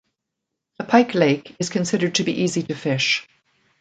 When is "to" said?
2.15-2.23, 2.63-2.73